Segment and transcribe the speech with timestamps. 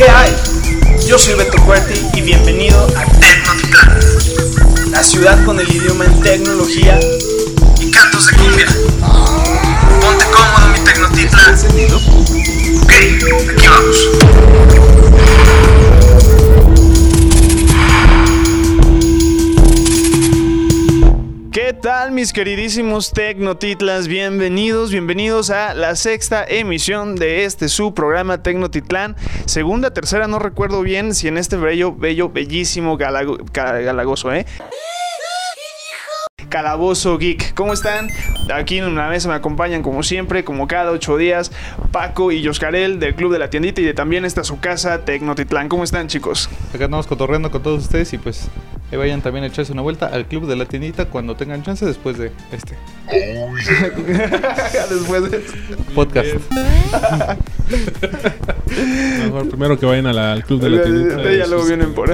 [0.00, 0.34] ¿Qué hay?
[1.06, 4.00] Yo soy Beto Cuerti y bienvenido a Tecnotitlán,
[4.90, 6.98] la ciudad con el idioma en tecnología
[7.78, 8.66] y cantos de cumbia.
[10.00, 11.54] Ponte cómodo, mi Tecnotitlán.
[12.82, 12.92] Ok,
[13.50, 15.09] aquí vamos.
[22.08, 24.08] Mis queridísimos Tecnotitlas?
[24.08, 29.16] Bienvenidos, bienvenidos a la sexta emisión de este su programa Tecnotitlán.
[29.44, 34.46] Segunda, tercera, no recuerdo bien si en este bello, bello, bellísimo galago- galagoso, ¿eh?
[36.50, 37.54] Calabozo Geek.
[37.54, 38.08] ¿Cómo están?
[38.52, 41.50] Aquí en una mesa me acompañan como siempre, como cada ocho días,
[41.92, 45.68] Paco y Yoscarel del Club de la Tiendita y de también está su casa Tecnotitlán.
[45.70, 46.50] ¿Cómo están chicos?
[46.74, 48.48] Acá andamos cotorreando con todos ustedes y pues
[48.92, 52.18] vayan también a echarse una vuelta al club de la tiendita cuando tengan chance después
[52.18, 52.74] de este
[54.90, 55.38] Después de...
[55.94, 56.28] podcast.
[59.24, 61.22] Mejor primero que vayan a la- al club de la tiendita.
[61.32, 62.12] Ya luego vienen por,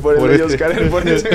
[0.00, 0.64] por, Por el este.
[0.64, 1.28] Oscar, por ese.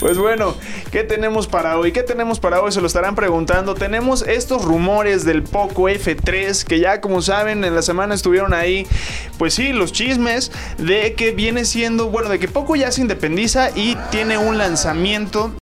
[0.00, 0.56] Pues bueno,
[0.90, 1.92] ¿qué tenemos para hoy?
[1.92, 2.72] ¿Qué tenemos para hoy?
[2.72, 3.74] Se lo estarán preguntando.
[3.74, 8.86] Tenemos estos rumores del Poco F3 que ya como saben en la semana estuvieron ahí,
[9.38, 13.70] pues sí, los chismes de que viene siendo, bueno, de que Poco ya se independiza
[13.74, 15.52] y tiene un lanzamiento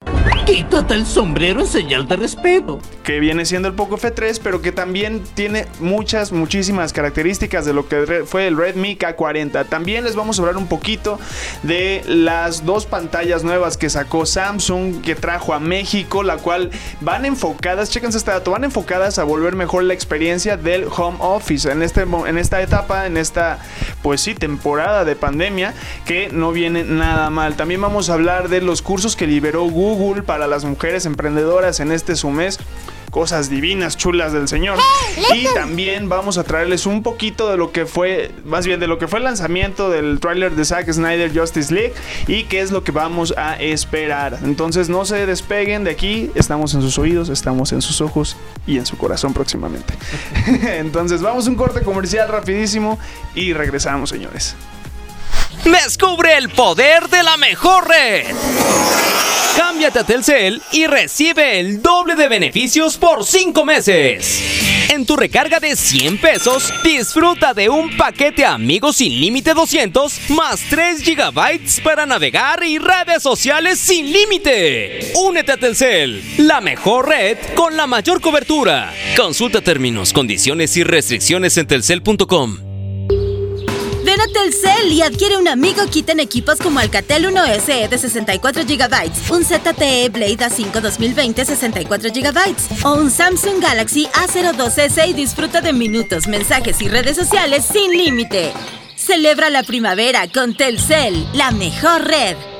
[0.48, 2.80] Quítate el sombrero en señal de respeto.
[3.04, 7.88] que viene siendo el Poco F3, pero que también tiene muchas, muchísimas características de lo
[7.88, 9.66] que fue el Redmi K40.
[9.66, 11.19] También les vamos a hablar un poquito
[11.62, 17.24] de las dos pantallas nuevas que sacó Samsung, que trajo a México, la cual van
[17.24, 21.82] enfocadas, chéquense este dato, van enfocadas a volver mejor la experiencia del home office en,
[21.82, 23.58] este, en esta etapa, en esta,
[24.02, 25.72] pues sí, temporada de pandemia,
[26.04, 27.56] que no viene nada mal.
[27.56, 31.92] También vamos a hablar de los cursos que liberó Google para las mujeres emprendedoras en
[31.92, 32.58] este su mes.
[33.11, 34.78] Cosas divinas, chulas del señor.
[35.34, 38.98] Y también vamos a traerles un poquito de lo que fue, más bien de lo
[38.98, 41.94] que fue el lanzamiento del tráiler de Zack Snyder Justice League
[42.27, 44.39] y qué es lo que vamos a esperar.
[44.44, 48.76] Entonces no se despeguen de aquí, estamos en sus oídos, estamos en sus ojos y
[48.76, 49.94] en su corazón próximamente.
[50.62, 52.99] Entonces vamos a un corte comercial rapidísimo
[53.34, 54.55] y regresamos, señores.
[55.65, 58.26] Descubre el poder de la mejor red.
[59.78, 64.43] Cámbiate a Telcel y recibe el doble de beneficios por 5 meses.
[64.89, 70.59] En tu recarga de 100 pesos, disfruta de un paquete Amigos sin límite 200 más
[70.69, 75.12] 3 gigabytes para navegar y redes sociales sin límite.
[75.15, 78.93] Únete a Telcel, la mejor red con la mayor cobertura.
[79.17, 82.68] Consulta términos, condiciones y restricciones en telcel.com.
[84.08, 87.98] Ven a Telcel y adquiere un amigo kit en equipos como Alcatel 1 SE de
[87.98, 95.12] 64 GB, un ZTE Blade A5 2020 64 GB o un Samsung Galaxy A02S y
[95.12, 98.54] disfruta de minutos, mensajes y redes sociales sin límite.
[98.96, 102.57] Celebra la primavera con Telcel, la mejor red.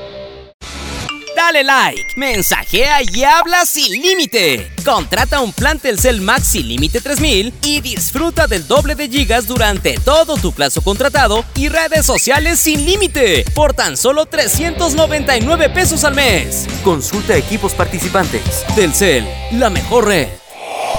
[1.39, 4.69] Dale like, mensajea y habla sin límite.
[4.83, 9.97] Contrata un plan Telcel Max sin límite 3000 y disfruta del doble de gigas durante
[9.99, 16.15] todo tu plazo contratado y redes sociales sin límite por tan solo 399 pesos al
[16.15, 16.67] mes.
[16.83, 18.65] Consulta equipos participantes.
[18.75, 20.27] Telcel, la mejor red.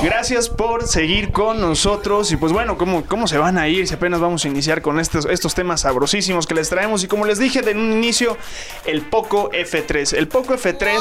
[0.02, 2.32] Gracias por seguir con nosotros.
[2.32, 3.86] Y pues bueno, ¿cómo, cómo se van a ir?
[3.86, 7.04] Si apenas vamos a iniciar con estos, estos temas sabrosísimos que les traemos.
[7.04, 8.38] Y como les dije de un inicio,
[8.86, 10.16] el Poco F3.
[10.16, 10.98] El Poco F3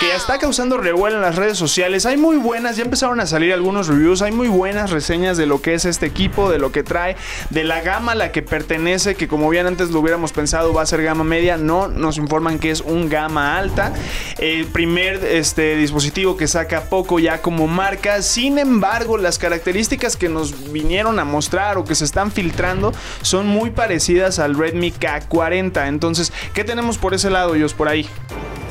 [0.00, 2.04] que está causando revuelo en las redes sociales.
[2.04, 4.20] Hay muy buenas, ya empezaron a salir algunos reviews.
[4.20, 7.16] Hay muy buenas reseñas de lo que es este equipo, de lo que trae,
[7.48, 9.14] de la gama a la que pertenece.
[9.14, 11.56] Que como bien antes lo hubiéramos pensado, va a ser gama media.
[11.56, 13.94] No, nos informan que es un gama alta.
[14.38, 18.20] El primer este, dispositivo que saca Poco ya como marca.
[18.42, 22.92] Sin embargo, las características que nos vinieron a mostrar o que se están filtrando
[23.22, 25.86] son muy parecidas al Redmi K40.
[25.86, 28.04] Entonces, ¿qué tenemos por ese lado, ellos por ahí?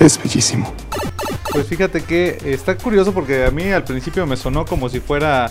[0.02, 0.74] Es bellísimo.
[1.54, 5.50] Pues fíjate que está curioso porque a mí al principio me sonó como si fuera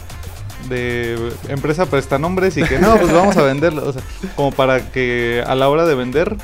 [0.68, 3.88] de empresa prestanombres y que no, pues vamos a venderlo.
[3.88, 4.02] O sea,
[4.36, 6.36] como para que a la hora de vender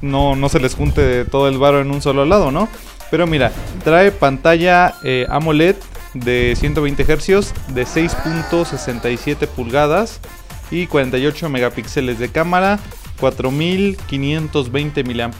[0.00, 2.68] no, no se les junte todo el varo en un solo lado, ¿no?
[3.12, 3.52] Pero mira,
[3.84, 5.76] trae pantalla eh, AMOLED
[6.20, 10.20] de 120 Hz de 6.67 pulgadas
[10.70, 12.78] y 48 megapíxeles de cámara,
[13.20, 15.30] 4520 mAh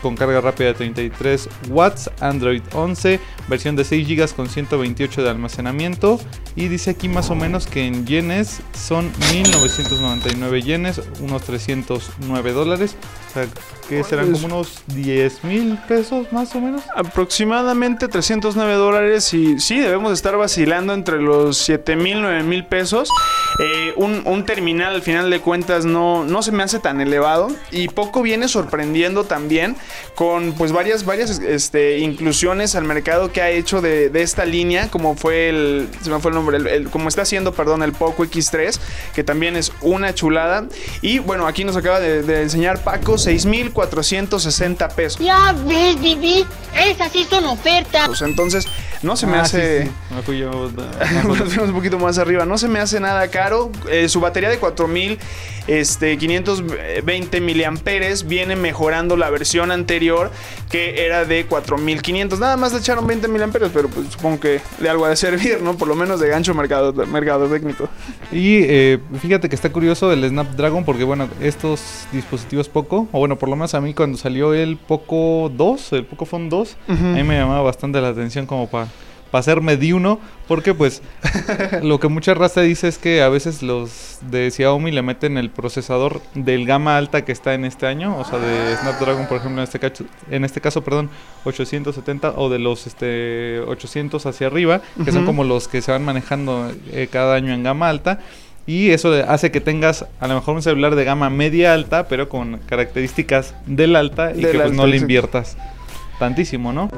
[0.00, 5.30] con carga rápida de 33 watts, Android 11, versión de 6 GB con 128 de
[5.30, 6.18] almacenamiento
[6.56, 12.96] y dice aquí más o menos que en yenes son 1999 yenes, unos 309 dólares.
[13.30, 13.46] O sea,
[13.88, 16.82] que serán como unos 10 mil pesos más o menos.
[16.94, 23.08] Aproximadamente 309 dólares y sí, debemos estar vacilando entre los 7 mil, 9 mil pesos.
[23.60, 27.48] Eh, un, un terminal al final de cuentas no, no se me hace tan elevado
[27.72, 29.76] y poco viene sorprendiendo también
[30.14, 34.88] con pues varias, varias este, inclusiones al mercado que ha hecho de, de esta línea,
[34.88, 37.92] como fue el, se me fue el nombre, el, el- como está haciendo, perdón, el
[37.92, 38.78] Poco X3,
[39.14, 40.66] que también es una chulada.
[41.02, 45.20] Y bueno, aquí nos acaba de, de enseñar Paco, 6,460 pesos.
[45.20, 46.44] Ya ves, Vivi,
[46.76, 48.20] esas sí son ofertas.
[48.22, 48.66] Entonces,
[49.02, 49.84] no se me Ah, hace...
[49.84, 49.90] sí,
[50.26, 50.42] sí.
[51.26, 52.44] Nos un poquito más arriba.
[52.44, 53.70] No se me hace nada caro.
[53.88, 55.18] Eh, su batería de 4000,
[55.66, 60.30] este, 520 miliamperes viene mejorando la versión anterior
[60.70, 62.38] que era de 4500.
[62.38, 65.60] Nada más le echaron 20 miliamperes, pero pues, supongo que de algo ha de servir,
[65.62, 65.76] ¿no?
[65.76, 67.88] Por lo menos de gancho mercado, mercado técnico.
[68.32, 71.80] Y eh, fíjate que está curioso el Snapdragon porque bueno, estos
[72.12, 76.04] dispositivos Poco, o bueno, por lo menos a mí cuando salió el Poco 2, el
[76.04, 78.88] Poco Phone 2, a mí me llamaba bastante la atención como para
[79.32, 80.18] hacerme de uno,
[80.48, 81.02] porque pues
[81.82, 85.50] lo que mucha raza dice es que a veces los de Xiaomi le meten el
[85.50, 89.60] procesador del gama alta que está en este año, o sea, de Snapdragon, por ejemplo,
[89.60, 91.10] en este caso, en este caso, perdón,
[91.44, 96.04] 870 o de los este 800 hacia arriba, que son como los que se van
[96.04, 98.20] manejando eh, cada año en gama alta.
[98.66, 102.28] Y eso hace que tengas a lo mejor un celular de gama media alta, pero
[102.28, 105.56] con características del alta y Del que pues, no le inviertas
[106.18, 106.90] tantísimo, ¿no?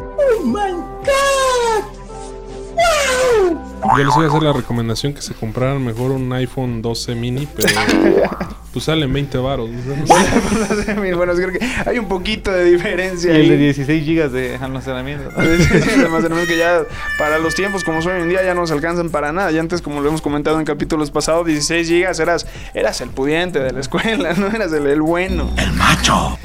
[3.82, 7.48] Yo les voy a hacer la recomendación que se compraran mejor un iPhone 12 mini,
[7.54, 7.68] pero
[8.72, 9.68] pues salen 20 varos.
[11.16, 13.32] bueno, creo que hay un poquito de diferencia.
[13.32, 13.60] Y el de ahí.
[13.60, 15.28] 16 GB de almacenamiento.
[15.40, 16.82] El almacenamiento que ya
[17.18, 19.50] para los tiempos como son hoy en día ya no se alcanzan para nada.
[19.50, 23.60] Ya antes, como lo hemos comentado en capítulos pasados, 16 gigas eras, eras el pudiente
[23.60, 25.50] de la escuela, no eras el, el bueno.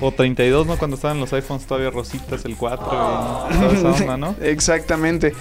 [0.02, 0.78] O 32, ¿no?
[0.78, 2.86] Cuando estaban los iPhones todavía rositas, el 4
[3.52, 4.36] y toda esa onda, ¿no?
[4.42, 5.34] Exactamente.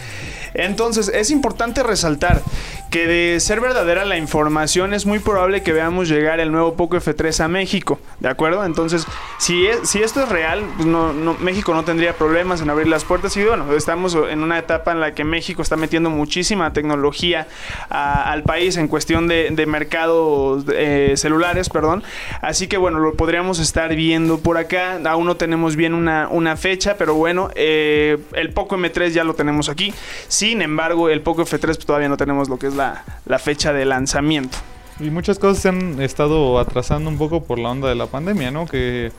[0.57, 2.43] Entonces, es importante resaltar
[2.91, 6.97] que de ser verdadera la información es muy probable que veamos llegar el nuevo Poco
[6.97, 8.65] F3 a México, ¿de acuerdo?
[8.65, 9.07] Entonces,
[9.39, 13.45] si, si esto es real, pues México no tendría problemas en abrir las puertas y
[13.45, 17.49] bueno, estamos en una etapa en la que México está metiendo muchísima tecnología
[17.89, 22.03] al país en cuestión de, de mercados eh, celulares, perdón.
[22.41, 25.01] Así que bueno, lo podríamos estar viendo por acá.
[25.05, 29.35] Aún no tenemos bien una, una fecha, pero bueno, eh, el Poco M3 ya lo
[29.35, 29.93] tenemos aquí.
[30.29, 32.86] Sin embargo, el Poco F3 pues, todavía no tenemos lo que es la,
[33.27, 34.59] la fecha de lanzamiento.
[34.99, 38.51] Y muchas cosas se han estado atrasando un poco por la onda de la pandemia,
[38.51, 38.65] ¿no?
[38.67, 39.13] Que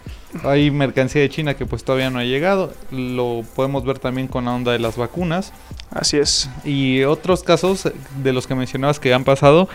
[0.44, 2.74] hay mercancía de China que pues todavía no ha llegado.
[2.90, 5.54] Lo podemos ver también con la onda de las vacunas.
[5.92, 6.50] Así es.
[6.66, 7.92] Y otros casos
[8.24, 9.70] de los que mencionabas que han pasado,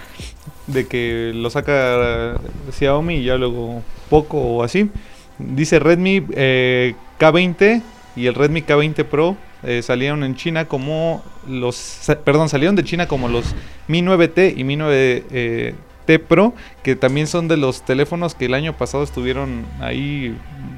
[0.66, 2.40] de que lo saca
[2.72, 4.90] Xiaomi y ya luego poco o así.
[5.38, 7.80] Dice Redmi eh, K20
[8.16, 13.06] y el Redmi K20 Pro eh, salieron en China como los, perdón, salieron de China
[13.08, 13.54] como los
[13.88, 18.76] Mi 9T y Mi 9T Pro, que también son de los teléfonos que el año
[18.76, 20.36] pasado estuvieron ahí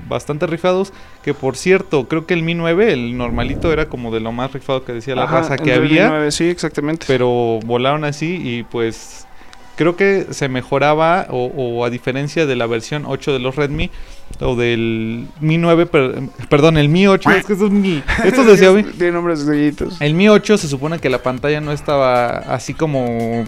[0.09, 0.93] bastante rifados.
[1.25, 4.53] Que por cierto, creo que el Mi 9, el normalito, era como de lo más
[4.53, 7.07] rifado que decía la Ajá, raza que el había 9, sí, exactamente.
[7.09, 9.24] pero volaron así y pues
[9.77, 13.91] creo que se mejoraba o, o a diferencia de la versión 8 de los Redmi
[14.41, 18.57] o del Mi 9, per- perdón, el Mi 8, es que estos, Mi- estos de
[18.57, 20.01] Xiaomi, Tiene nombres sellitos.
[20.01, 23.45] el Mi 8 se supone que la pantalla no estaba así como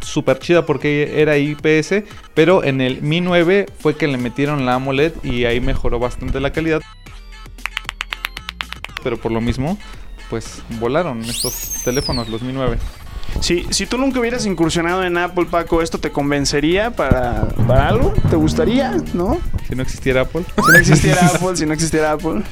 [0.00, 2.04] súper chida porque era IPS,
[2.34, 6.38] pero en el Mi 9 fue que le metieron la AMOLED y ahí mejoró bastante
[6.40, 6.80] la calidad.
[9.02, 9.78] Pero por lo mismo,
[10.30, 12.78] pues volaron estos teléfonos, los Mi 9.
[13.40, 18.12] Si, si tú nunca hubieras incursionado en Apple, Paco, ¿esto te convencería para, para algo?
[18.30, 18.96] ¿Te gustaría?
[19.14, 19.38] ¿No?
[19.68, 20.44] Si no existiera Apple.
[20.56, 22.42] Si no existiera Apple, si no existiera Apple.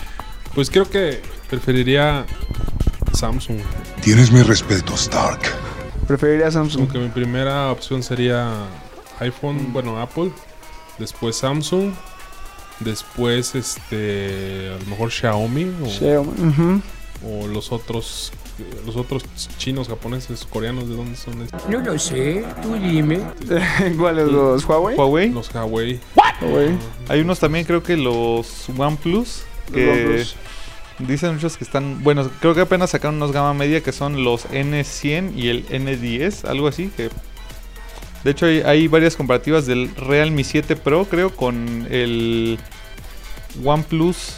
[0.54, 2.25] Pues creo que preferiría
[3.12, 3.59] Samsung.
[4.02, 5.40] Tienes mi respeto, Stark.
[6.06, 6.83] Preferiría Samsung.
[6.83, 8.49] Aunque mi primera opción sería
[9.21, 10.30] iPhone, bueno, Apple.
[10.99, 11.92] Después Samsung.
[12.80, 16.83] Después, este, a lo mejor Xiaomi o, Xiaomi, ujú.
[17.25, 18.33] O los otros,
[18.85, 19.25] los otros
[19.59, 21.43] chinos, japoneses, coreanos, ¿de dónde son?
[21.43, 21.69] estos?
[21.69, 23.21] No lo sé, tú dime.
[23.99, 24.29] ¿Cuáles?
[24.29, 24.97] ¿Los Huawei?
[24.97, 25.31] Huawei.
[25.31, 26.01] Los Huawei.
[26.41, 26.77] Huawei.
[27.09, 29.43] Hay unos también, creo que los OnePlus.
[29.73, 30.37] Que Los OnePlus.
[31.09, 32.03] dicen muchos que están.
[32.03, 36.45] Bueno, creo que apenas sacaron unos gama media que son los N100 y el N10,
[36.49, 36.91] algo así.
[36.97, 37.09] que
[38.25, 42.59] De hecho, hay, hay varias comparativas del Realme 7 Pro, creo, con el
[43.65, 44.35] OnePlus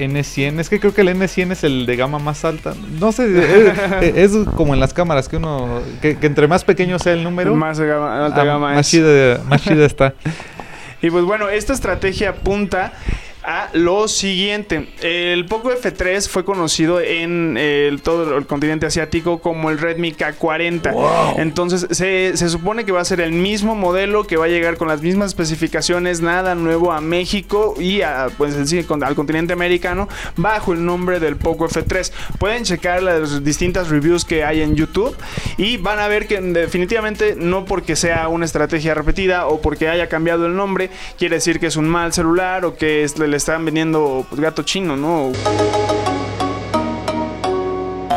[0.00, 0.60] N100.
[0.60, 2.74] Es que creo que el N100 es el de gama más alta.
[2.98, 3.26] No sé,
[4.14, 5.80] es, es como en las cámaras, que uno.
[6.02, 7.54] Que, que entre más pequeño sea el número.
[7.54, 8.90] Más gama- alta ah, gama más es.
[8.90, 10.14] chida, más chida está.
[11.02, 12.92] Y pues bueno, esta estrategia apunta
[13.42, 14.88] a lo siguiente.
[15.02, 20.92] El Poco F3 fue conocido en el, todo el continente asiático como el Redmi K40.
[21.38, 24.76] Entonces se, se supone que va a ser el mismo modelo que va a llegar
[24.76, 30.08] con las mismas especificaciones, nada nuevo a México y a, pues, sí, al continente americano
[30.36, 32.12] bajo el nombre del Poco F3.
[32.38, 35.16] Pueden checar las distintas reviews que hay en YouTube
[35.56, 40.08] y van a ver que definitivamente no porque sea una estrategia repetida o porque haya
[40.08, 43.64] cambiado el nombre quiere decir que es un mal celular o que es- le están
[43.64, 45.32] vendiendo pues, gato chino, ¿no?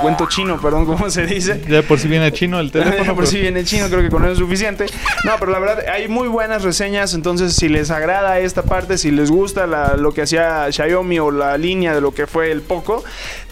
[0.04, 1.62] Cuento chino, perdón, ¿cómo se dice?
[1.68, 3.06] Ya por si viene chino el teléfono.
[3.16, 4.86] por pero- si viene chino, creo que con eso es suficiente.
[5.24, 7.14] No, pero la verdad, hay muy buenas reseñas.
[7.14, 11.32] Entonces, si les agrada esta parte, si les gusta la- lo que hacía Xiaomi o
[11.32, 13.04] la línea de lo que fue el Poco,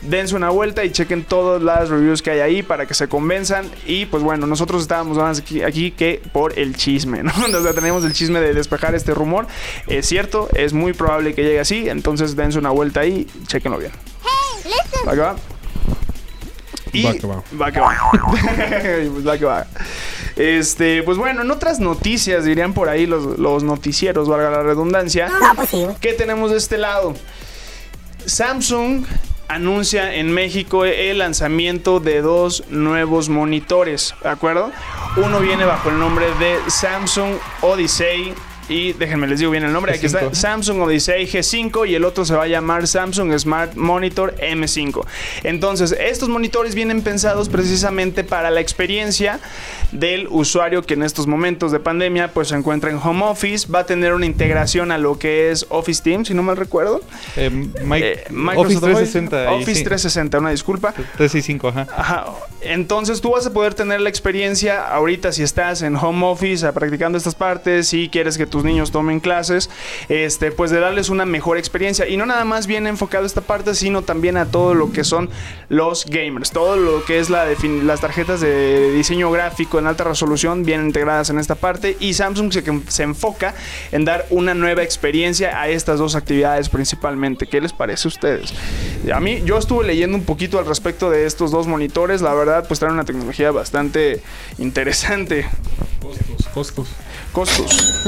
[0.02, 3.66] dense una vuelta y chequen todas las reviews que hay ahí para que se convenzan.
[3.88, 7.32] Y pues bueno, nosotros estábamos más aquí, aquí que por el chisme, ¿no?
[7.58, 9.48] O sea, tenemos el chisme de despejar este rumor.
[9.88, 11.88] Es cierto, es muy probable que llegue así.
[11.90, 13.92] Entonces, dense una vuelta ahí y chequenlo bien.
[15.08, 15.36] ¿Va que va?
[16.94, 17.44] Y Va que va.
[17.60, 17.96] Va que va.
[19.12, 19.68] Pues va que va.
[20.36, 25.30] Este, pues bueno, en otras noticias, dirían por ahí los, los noticieros, valga la redundancia.
[26.00, 27.14] ¿Qué tenemos de este lado?
[28.26, 29.06] Samsung
[29.48, 34.72] anuncia en México el lanzamiento de dos nuevos monitores, ¿de acuerdo?
[35.18, 38.34] Uno viene bajo el nombre de Samsung Odyssey
[38.70, 40.34] y déjenme les digo bien el nombre, aquí está G5.
[40.36, 45.06] Samsung Odyssey G5 y el otro se va a llamar Samsung Smart Monitor M5.
[45.44, 49.40] Entonces, estos monitores vienen pensados precisamente para la experiencia
[49.92, 53.80] del usuario que en estos momentos de pandemia pues se encuentra en home office, va
[53.80, 57.02] a tener una integración a lo que es Office Teams, si no mal recuerdo.
[57.36, 59.50] Eh, Eh, Office Microsoft 360.
[59.50, 59.84] ahí, Office sí.
[59.84, 60.92] 360, una disculpa.
[60.94, 61.88] 365, ajá.
[61.96, 62.26] Ajá.
[62.62, 66.72] Entonces tú vas a poder tener la experiencia ahorita si estás en home office ah,
[66.72, 69.70] practicando estas partes, si quieres que tus niños tomen clases,
[70.10, 72.08] este, pues de darles una mejor experiencia.
[72.08, 75.04] Y no nada más viene enfocado a esta parte, sino también a todo lo que
[75.04, 75.30] son
[75.70, 76.52] los gamers.
[76.52, 77.46] Todo lo que es la
[77.84, 81.98] las tarjetas de diseño gráfico en alta resolución vienen integradas en esta parte.
[82.00, 83.54] Y Samsung se, se enfoca
[83.92, 87.48] en dar una nueva experiencia a estas dos actividades principalmente.
[87.48, 88.54] ¿Qué les parece a ustedes?
[89.14, 92.22] A mí, yo estuve leyendo un poquito al respecto de estos dos monitores.
[92.22, 94.22] La verdad, pues traen una tecnología bastante
[94.58, 95.46] interesante.
[96.02, 96.88] Costos, costos.
[97.32, 98.04] Costos.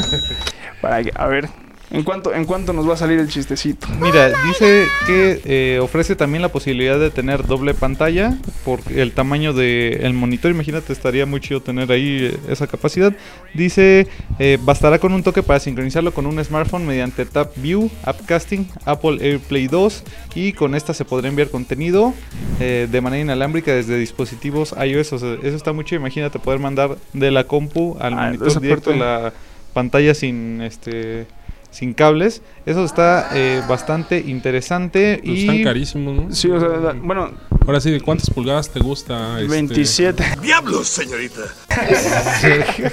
[0.82, 1.50] Para a ver,
[1.94, 3.88] ¿en cuánto, ¿en cuánto nos va a salir el chistecito?
[4.02, 9.54] Mira, dice que eh, ofrece también la posibilidad de tener doble pantalla por el tamaño
[9.54, 10.52] del monitor.
[10.52, 13.14] Imagínate, estaría muy chido tener ahí eh, esa capacidad.
[13.54, 14.08] Dice,
[14.40, 19.20] eh, bastará con un toque para sincronizarlo con un smartphone mediante Tap View, Appcasting, Apple
[19.22, 20.04] AirPlay 2
[20.36, 22.14] y con esta se podrá enviar contenido
[22.60, 25.14] eh, de manera inalámbrica desde dispositivos iOS.
[25.14, 26.00] O sea, eso está muy chido.
[26.00, 29.34] Imagínate poder mandar de la compu al Ah, monitor directo la
[29.74, 31.26] pantalla sin este
[31.74, 32.42] sin cables.
[32.65, 36.34] Eso está eh, bastante interesante Pero y están carísimos, ¿no?
[36.34, 37.32] Sí, o sea, da- bueno,
[37.65, 39.39] Ahora sí, ¿de cuántas pulgadas te gusta?
[39.39, 39.48] este?
[39.51, 40.24] 27.
[40.42, 41.42] ¡Diablos, señorita!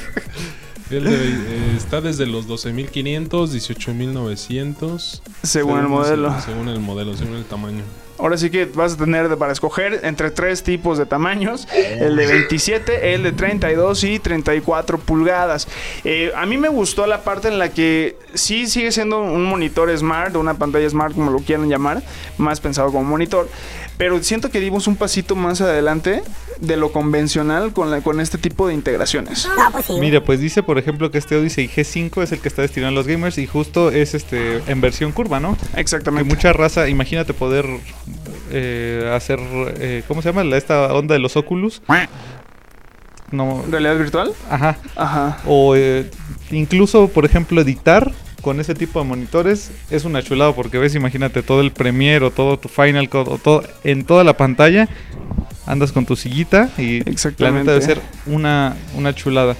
[0.91, 5.21] El de- eh, está desde los 12.500, 18.900.
[5.45, 6.35] Según el modelo.
[6.41, 7.83] Según el modelo, según el tamaño.
[8.21, 12.27] Ahora sí que vas a tener para escoger entre tres tipos de tamaños: el de
[12.27, 15.67] 27, el de 32 y 34 pulgadas.
[16.05, 19.97] Eh, a mí me gustó la parte en la que sí sigue siendo un monitor
[19.97, 22.03] smart, una pantalla smart, como lo quieran llamar,
[22.39, 23.49] más pensado como monitor.
[24.01, 26.23] Pero siento que dimos un pasito más adelante
[26.59, 29.47] de lo convencional con, la, con este tipo de integraciones.
[30.01, 32.95] mira, pues dice por ejemplo que este Odyssey G5 es el que está destinado a
[32.95, 35.55] los gamers y justo es este en versión curva, ¿no?
[35.75, 36.27] Que Exactamente.
[36.35, 37.67] mucha raza, imagínate poder
[38.51, 39.39] eh, hacer
[39.77, 40.45] eh, ¿cómo se llama?
[40.45, 41.83] La- esta onda de los Oculus.
[43.33, 44.33] No, ¿Realidad virtual?
[44.51, 44.79] ajá.
[44.97, 45.39] Ajá.
[45.47, 46.11] O eh,
[46.51, 51.43] incluso, por ejemplo, editar con ese tipo de monitores es una chulada porque ves, imagínate
[51.43, 54.89] todo el Premiere o todo tu Final Cut o todo en toda la pantalla.
[55.67, 57.61] Andas con tu sillita y la Exactamente.
[57.61, 59.55] neta debe ser una, una chulada.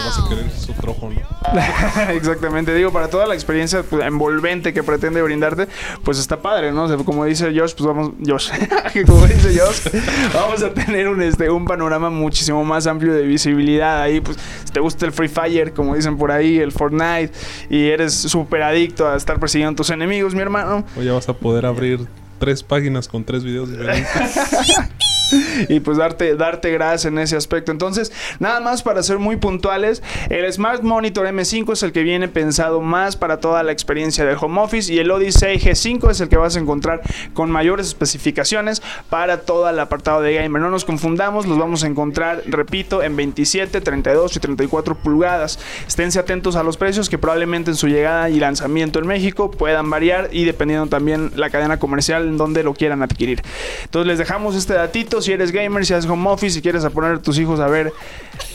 [0.00, 2.10] Que vas a querer es otro ojo, ¿no?
[2.12, 5.68] Exactamente, digo, para toda la experiencia pues, envolvente que pretende brindarte,
[6.04, 6.84] pues está padre, ¿no?
[6.84, 8.50] O sea, como dice Josh, pues vamos, Josh,
[9.06, 10.02] como dice Josh,
[10.34, 14.72] vamos a tener un, este, un panorama muchísimo más amplio de visibilidad ahí, pues si
[14.72, 17.32] te gusta el Free Fire, como dicen por ahí, el Fortnite,
[17.68, 21.28] y eres súper adicto a estar persiguiendo a tus enemigos, mi hermano, O ya vas
[21.28, 22.06] a poder abrir
[22.38, 24.10] tres páginas con tres videos diferentes.
[25.68, 27.72] y pues darte, darte gracias en ese aspecto.
[27.72, 32.28] Entonces, nada más para ser muy puntuales, el Smart Monitor M5 es el que viene
[32.28, 36.28] pensado más para toda la experiencia del home office y el Odyssey G5 es el
[36.28, 37.02] que vas a encontrar
[37.34, 40.60] con mayores especificaciones para todo el apartado de gamer.
[40.62, 45.58] No nos confundamos, los vamos a encontrar, repito, en 27, 32 y 34 pulgadas.
[45.86, 49.90] Esténse atentos a los precios que probablemente en su llegada y lanzamiento en México puedan
[49.90, 53.42] variar y dependiendo también la cadena comercial en donde lo quieran adquirir.
[53.84, 56.90] Entonces les dejamos este datito, si eres gamer, si haces home office, si quieres a
[56.90, 57.92] poner a tus hijos a ver,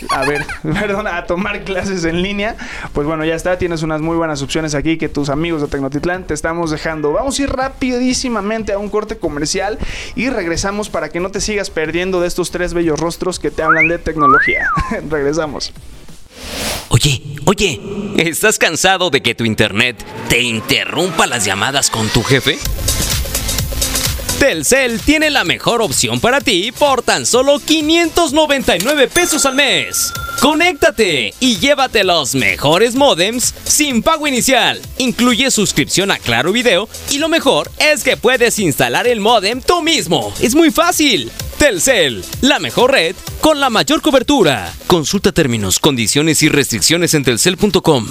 [0.09, 2.55] a ver, perdón, a tomar clases en línea,
[2.93, 6.25] pues bueno, ya está, tienes unas muy buenas opciones aquí que tus amigos de Tecnotitlán
[6.25, 7.13] te estamos dejando.
[7.13, 9.77] Vamos a ir rapidísimamente a un corte comercial
[10.15, 13.63] y regresamos para que no te sigas perdiendo de estos tres bellos rostros que te
[13.63, 14.67] hablan de tecnología.
[15.09, 15.73] regresamos.
[16.89, 17.81] Oye, oye,
[18.17, 22.57] ¿estás cansado de que tu internet te interrumpa las llamadas con tu jefe?
[24.39, 30.11] Telcel tiene la mejor opción para ti por tan solo 599 pesos al mes.
[30.41, 34.81] Conéctate y llévate los mejores modems sin pago inicial.
[34.97, 39.81] Incluye suscripción a Claro Video y lo mejor es que puedes instalar el modem tú
[39.81, 40.33] mismo.
[40.41, 41.31] Es muy fácil.
[41.57, 44.73] Telcel, la mejor red con la mayor cobertura.
[44.87, 48.07] Consulta términos, condiciones y restricciones en telcel.com.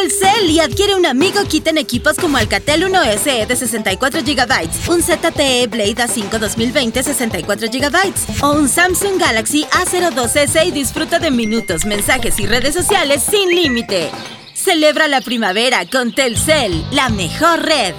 [0.00, 4.68] Telcel y adquiere un amigo kit en equipos como Alcatel 1 SE de 64 GB,
[4.88, 11.30] un ZTE Blade A5 2020 64 GB o un Samsung Galaxy A02S y disfruta de
[11.30, 14.10] minutos, mensajes y redes sociales sin límite.
[14.54, 17.92] Celebra la primavera con Telcel, la mejor red.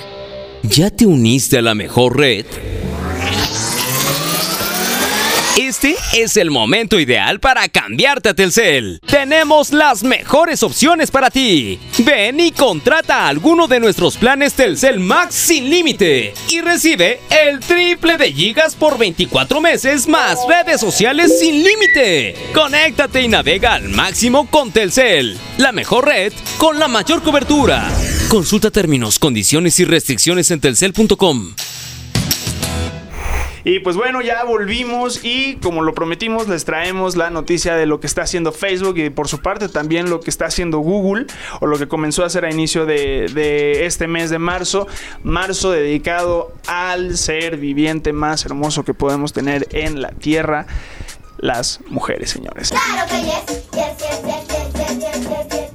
[0.63, 2.47] ¿Ya te uniste a la mejor red?
[5.61, 8.99] Este es el momento ideal para cambiarte a Telcel.
[9.05, 11.79] Tenemos las mejores opciones para ti.
[11.99, 18.17] Ven y contrata alguno de nuestros planes Telcel Max sin límite y recibe el triple
[18.17, 22.35] de gigas por 24 meses más redes sociales sin límite.
[22.55, 27.87] Conéctate y navega al máximo con Telcel, la mejor red con la mayor cobertura.
[28.29, 31.53] Consulta términos, condiciones y restricciones en telcel.com.
[33.63, 37.99] Y pues bueno, ya volvimos y como lo prometimos, les traemos la noticia de lo
[37.99, 41.27] que está haciendo Facebook y por su parte también lo que está haciendo Google
[41.59, 44.87] o lo que comenzó a hacer a inicio de, de este mes de marzo.
[45.23, 50.65] Marzo dedicado al ser viviente más hermoso que podemos tener en la Tierra,
[51.37, 52.69] las mujeres, señores.
[52.69, 55.70] Claro que yes, yes, yes,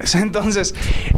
[0.14, 0.74] Entonces,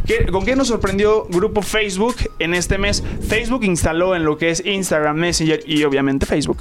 [0.06, 3.02] ¿qué- ¿con qué nos sorprendió Grupo Facebook en este mes?
[3.28, 6.58] Facebook instaló en lo que es Instagram Messenger y obviamente Facebook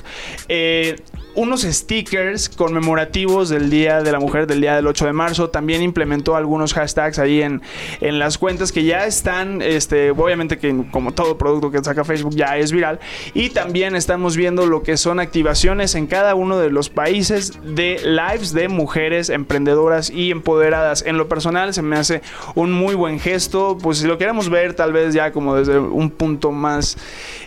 [0.48, 0.96] eh,
[1.34, 5.50] unos stickers conmemorativos del Día de la Mujer, del Día del 8 de marzo.
[5.50, 7.62] También implementó algunos hashtags ahí en,
[8.02, 12.36] en las cuentas que ya están, este, obviamente que como todo producto que saca Facebook
[12.36, 13.00] ya es viral.
[13.34, 18.00] Y también estamos viendo lo que son activaciones en cada uno de los países de
[18.04, 21.04] lives de mujeres emprendedoras y empoderadas.
[21.06, 22.22] En lo personal se me hace
[22.56, 26.10] un muy buen gesto, pues si lo queremos ver tal vez ya como desde un
[26.10, 26.98] punto más,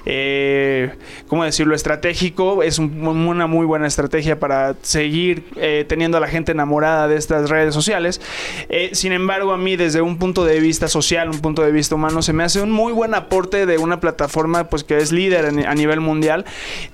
[0.06, 0.94] eh,
[1.28, 6.28] ¿cómo decirlo?, estratégico, es un- una muy buena estrategia para seguir eh, teniendo a la
[6.28, 8.20] gente enamorada de estas redes sociales.
[8.68, 11.94] Eh, sin embargo, a mí desde un punto de vista social, un punto de vista
[11.94, 15.46] humano, se me hace un muy buen aporte de una plataforma pues que es líder
[15.66, 16.44] a nivel mundial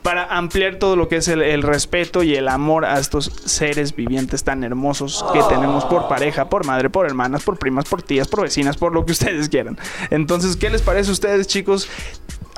[0.02, 3.94] para ampliar todo lo que es el, el respeto y el amor a estos seres
[3.94, 8.28] vivientes tan hermosos que tenemos por pareja, por madre, por hermanas, por primas, por tías,
[8.28, 9.78] por vecinas, por lo que ustedes quieran.
[10.10, 11.88] Entonces, ¿qué les parece a ustedes, chicos?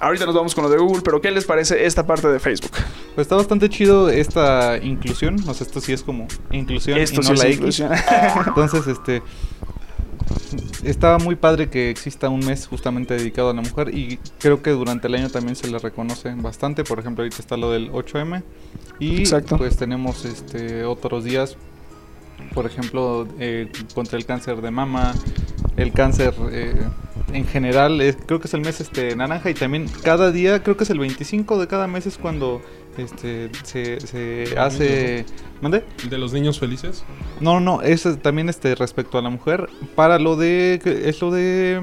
[0.01, 2.73] Ahorita nos vamos con lo de Google, pero ¿qué les parece esta parte de Facebook?
[3.15, 5.37] Pues está bastante chido esta inclusión.
[5.49, 7.57] O sea, esto sí es como inclusión Esto y no sí es la X.
[7.59, 7.93] inclusión.
[8.47, 9.23] Entonces, este.
[10.83, 14.71] Está muy padre que exista un mes justamente dedicado a la mujer y creo que
[14.71, 16.83] durante el año también se le reconoce bastante.
[16.85, 18.43] Por ejemplo, ahorita está lo del 8M
[18.99, 19.59] y Exacto.
[19.59, 21.57] pues tenemos este otros días,
[22.55, 25.15] por ejemplo, eh, contra el cáncer de mama,
[25.77, 26.75] el cáncer eh,
[27.33, 30.77] en general, es- creo que es el mes este naranja y también cada día, creo
[30.77, 32.61] que es el 25 de cada mes es cuando
[32.99, 35.25] este se, se hace...
[35.63, 35.85] ¿Mande?
[36.03, 37.05] ¿El de los niños felices?
[37.41, 39.69] No, no, es eh, también este respecto a la mujer.
[39.95, 40.81] Para lo de.
[41.05, 41.81] Es lo de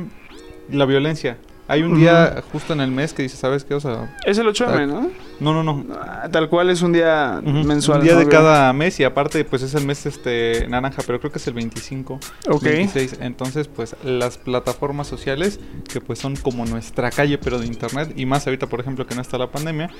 [0.70, 1.38] la violencia.
[1.70, 3.76] Hay un día justo en el mes que dice, ¿sabes qué?
[3.76, 4.18] O sea.
[4.26, 5.12] Es el 8M, ah, ¿no?
[5.40, 5.86] No, no, no.
[5.94, 8.00] Ah, Tal cual es un día Ujú, mensual.
[8.00, 8.20] Un día ¿no?
[8.22, 11.48] de cada mes y aparte, pues es el mes este naranja, pero creo que es
[11.48, 12.20] el 25.
[12.50, 12.64] Ok.
[12.64, 13.18] 26.
[13.22, 18.26] Entonces, pues las plataformas sociales, que pues son como nuestra calle, pero de internet, y
[18.26, 19.92] más ahorita, por ejemplo, que no está la pandemia,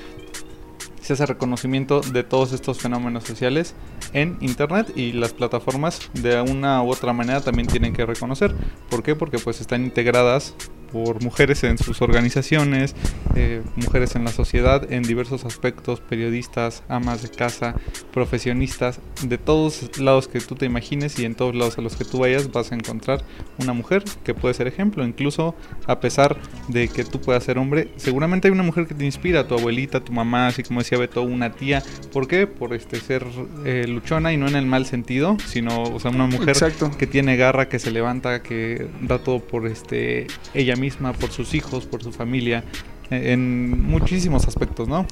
[1.00, 3.74] se hace reconocimiento de todos estos fenómenos sociales
[4.12, 8.54] en Internet y las plataformas de una u otra manera también tienen que reconocer.
[8.88, 9.16] ¿Por qué?
[9.16, 10.54] Porque pues están integradas
[10.92, 12.94] por mujeres en sus organizaciones,
[13.34, 17.74] eh, mujeres en la sociedad en diversos aspectos, periodistas, amas de casa,
[18.12, 22.04] profesionistas, de todos lados que tú te imagines y en todos lados a los que
[22.04, 23.24] tú vayas vas a encontrar
[23.58, 25.54] una mujer que puede ser ejemplo, incluso
[25.86, 26.36] a pesar
[26.68, 30.00] de que tú puedas ser hombre, seguramente hay una mujer que te inspira, tu abuelita,
[30.00, 32.46] tu mamá, así como decía Beto, una tía, ¿por qué?
[32.46, 33.24] Por este ser
[33.64, 36.56] eh, luchona y no en el mal sentido, sino o sea, una mujer
[36.98, 41.54] que tiene garra, que se levanta, que da todo por este ella misma, por sus
[41.54, 42.64] hijos, por su familia,
[43.10, 45.06] eh, en muchísimos aspectos, ¿no?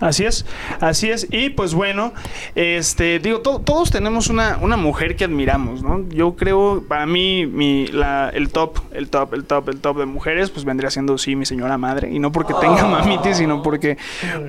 [0.00, 0.44] Así es,
[0.80, 1.26] así es.
[1.30, 2.12] Y pues bueno,
[2.54, 6.06] este, digo, todos tenemos una, una, mujer que admiramos, ¿no?
[6.08, 10.06] Yo creo, para mí, mi, la, el top, el top, el top, el top de
[10.06, 12.10] mujeres, pues vendría siendo, sí, mi señora madre.
[12.10, 13.96] Y no porque tenga mamitis, sino porque,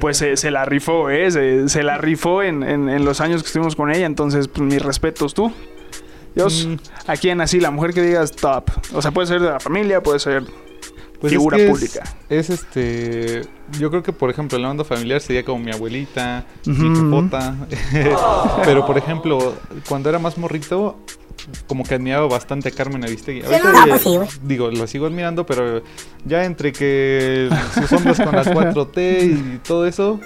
[0.01, 1.29] pues, se, la rifó, ¿eh?
[1.69, 4.07] Se, la rifó en, en, los años que estuvimos con ella.
[4.07, 5.53] Entonces, pues, mis respetos, tú.
[6.35, 6.75] Dios, mm.
[7.07, 7.59] ¿a quién así?
[7.59, 8.69] La mujer que digas top.
[8.93, 10.43] O sea, puede ser de la familia, puede ser
[11.19, 12.03] pues figura pública.
[12.29, 13.41] Es, este.
[13.79, 17.55] Yo creo que, por ejemplo, el mando familiar sería como mi abuelita, mi jefota.
[18.65, 19.55] Pero, por ejemplo,
[19.87, 20.97] cuando era más morrito,
[21.67, 23.43] como que admiraba bastante a Carmen Aristegui.
[24.43, 25.83] digo, la sigo admirando, pero
[26.25, 30.19] ya entre que sus hombres con las 4T y todo eso,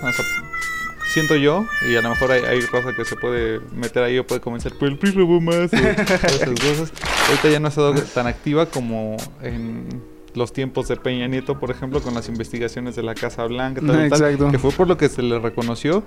[1.10, 4.26] siento yo, y a lo mejor hay, hay raza que se puede meter ahí o
[4.26, 6.94] puede comenzar, pero el PRI robó más, esas cosas.
[7.28, 10.02] Ahorita ya no ha estado tan activa como en
[10.36, 14.52] los tiempos de Peña Nieto, por ejemplo, con las investigaciones de la Casa Blanca, tal,
[14.52, 16.04] que fue por lo que se le reconoció.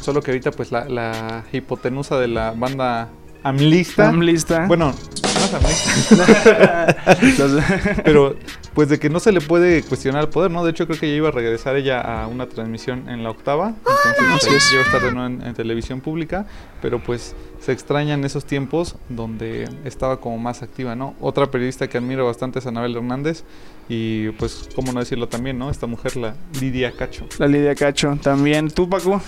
[0.00, 3.10] Solo que ahorita, pues, la, la hipotenusa de la banda
[3.42, 4.08] Amlista.
[4.08, 4.66] Amlista.
[4.66, 4.94] Bueno,
[8.04, 8.36] Pero
[8.74, 10.64] pues de que no se le puede cuestionar el poder, ¿no?
[10.64, 13.74] De hecho creo que ya iba a regresar ella a una transmisión en la octava,
[14.18, 16.46] entonces iba a estar de nuevo en, televisión pública,
[16.82, 21.14] pero pues se extrañan esos tiempos donde estaba como más activa, ¿no?
[21.20, 23.44] Otra periodista que admiro bastante es Anabel Hernández
[23.88, 25.70] y pues cómo no decirlo también, ¿no?
[25.70, 27.26] Esta mujer, la Lidia Cacho.
[27.38, 28.70] La Lidia Cacho, también.
[28.70, 29.22] ¿Tú, Paco?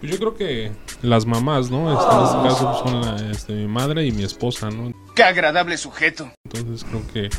[0.00, 1.92] Pues yo creo que las mamás, ¿no?
[1.92, 4.92] Este, en este caso son la, este, mi madre y mi esposa, ¿no?
[5.14, 6.30] Qué agradable sujeto.
[6.44, 7.30] Entonces creo que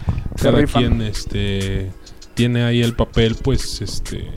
[0.42, 1.92] cada quien este
[2.34, 4.32] tiene ahí el papel, pues este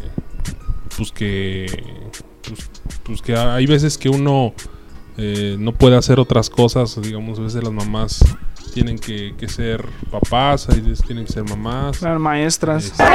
[0.96, 1.66] pues que
[2.46, 2.70] pues,
[3.04, 4.54] pues que hay veces que uno
[5.16, 8.24] eh, no puede hacer otras cosas, digamos, a veces las mamás
[8.72, 12.00] tienen que, que ser papás, hay veces tienen que ser mamás.
[12.02, 12.84] Las maestras.
[12.86, 13.08] Esquina,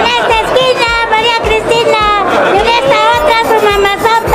[1.09, 2.03] María Cristina!
[2.51, 4.34] ¡En esta otra su mamazota!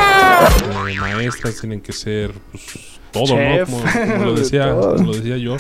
[0.95, 3.67] Maestras tienen que ser pues, todo, ¿no?
[4.17, 5.57] Como, lo decía, como lo decía yo.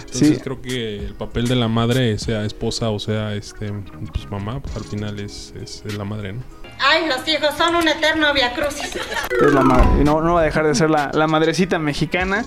[0.00, 3.70] Entonces creo que el papel de la madre, sea esposa o sea este
[4.12, 6.42] pues mamá, pues al final es, es, la madre, ¿no?
[6.80, 8.96] Ay, los hijos son un eterno viacrucis.
[8.96, 10.00] Es la madre.
[10.00, 12.44] Y no, no va a dejar de ser la, la, madrecita mexicana.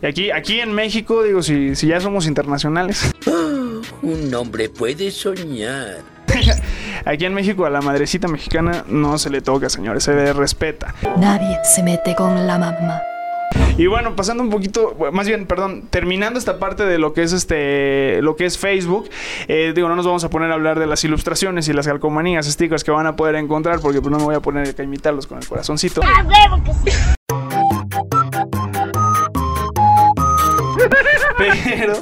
[0.00, 3.10] Y aquí, aquí en México, digo, si, si ya somos internacionales.
[4.02, 5.98] un hombre puede soñar.
[7.04, 10.94] Aquí en México a la madrecita mexicana no se le toca, señores, se le respeta.
[11.16, 13.02] Nadie se mete con la mamá.
[13.76, 17.32] Y bueno, pasando un poquito, más bien, perdón, terminando esta parte de lo que es
[17.32, 19.08] este, lo que es Facebook,
[19.48, 22.46] eh, digo, no nos vamos a poner a hablar de las ilustraciones y las calcomanías,
[22.46, 25.26] stickers que van a poder encontrar, porque pues no me voy a poner a imitarlos
[25.26, 26.02] con el corazoncito.
[31.38, 31.94] Pero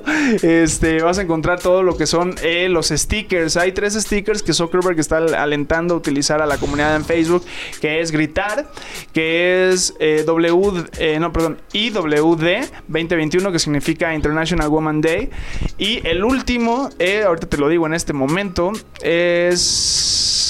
[0.43, 3.57] este, vas a encontrar todo lo que son eh, los stickers.
[3.57, 7.45] Hay tres stickers que Zuckerberg está alentando a utilizar a la comunidad en Facebook,
[7.81, 8.71] que es gritar,
[9.13, 15.31] que es eh, W, eh, no, perdón, IWD 2021, que significa International Woman Day.
[15.79, 16.91] Y el último,
[17.27, 20.50] ahorita te lo digo en este momento, es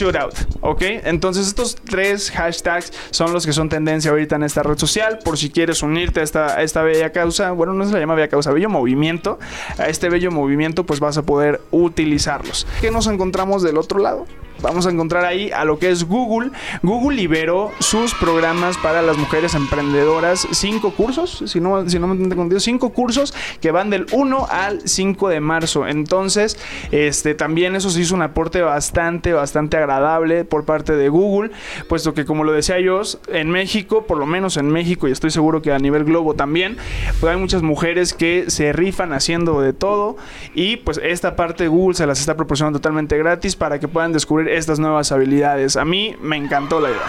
[0.00, 0.82] shootout, ¿ok?
[1.04, 5.18] Entonces estos tres hashtags son los que son tendencia ahorita en esta red social.
[5.24, 8.52] Por si quieres unirte a esta, bella causa, bueno, no se la llama bella causa,
[8.52, 9.38] bello movimiento.
[9.78, 12.66] A este bello movimiento pues vas a poder utilizarlos.
[12.80, 14.26] ¿Qué nos encontramos del otro lado?
[14.60, 16.50] Vamos a encontrar ahí a lo que es Google.
[16.82, 22.14] Google liberó sus programas para las mujeres emprendedoras, cinco cursos, si no, si no me
[22.14, 25.86] entiendo, cinco cursos que van del 1 al 5 de marzo.
[25.86, 26.58] Entonces,
[26.90, 31.50] este también eso se hizo un aporte bastante, bastante agradable por parte de Google,
[31.88, 35.30] puesto que como lo decía yo, en México, por lo menos en México, y estoy
[35.30, 36.76] seguro que a nivel globo también,
[37.20, 40.16] pues hay muchas mujeres que se rifan haciendo de todo
[40.54, 44.12] y pues esta parte de Google se las está proporcionando totalmente gratis para que puedan
[44.12, 45.76] descubrir estas nuevas habilidades.
[45.76, 47.00] A mí me encantó la idea.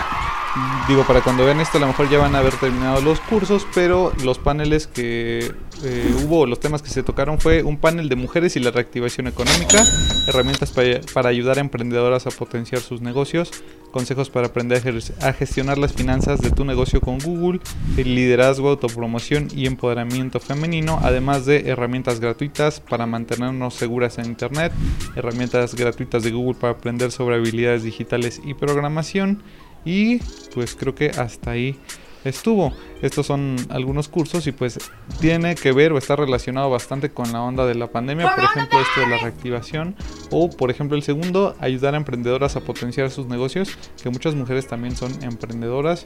[0.88, 3.68] digo, para cuando vean esto a lo mejor ya van a haber terminado los cursos,
[3.74, 5.52] pero los paneles que
[5.84, 9.28] eh, hubo, los temas que se tocaron fue un panel de mujeres y la reactivación
[9.28, 9.84] económica,
[10.28, 13.52] herramientas para, para ayudar a emprendedoras a potenciar sus negocios,
[13.92, 14.82] consejos para aprender
[15.22, 17.60] a gestionar las finanzas de tu negocio con Google,
[17.98, 24.72] el liderazgo, autopromoción y empoderamiento femenino, además de herramientas gratuitas para mantenernos seguras en Internet,
[25.16, 29.44] herramientas gratuitas de Google para aprender sobre habilidades digitales y programación.
[29.84, 30.20] Y
[30.54, 31.80] pues creo que hasta ahí
[32.24, 32.74] estuvo.
[33.02, 34.78] Estos son algunos cursos y pues
[35.20, 38.80] tiene que ver o está relacionado bastante con la onda de la pandemia, por ejemplo
[38.80, 39.96] esto de la reactivación
[40.30, 44.68] o por ejemplo el segundo, ayudar a emprendedoras a potenciar sus negocios, que muchas mujeres
[44.68, 46.06] también son emprendedoras.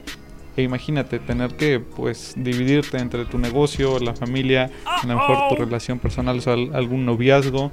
[0.56, 5.56] E imagínate tener que pues dividirte entre tu negocio, la familia, a lo mejor tu
[5.56, 7.70] relación personal, o sea, algún noviazgo.